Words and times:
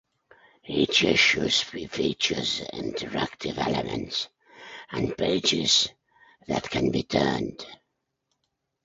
Each 0.67 1.03
issue 1.03 1.47
features 1.47 2.61
interactive 2.73 3.59
elements 3.59 4.29
and 4.89 5.15
'pages' 5.15 5.89
that 6.47 6.67
can 6.67 6.89
be 6.89 7.03
'turned'. 7.03 7.63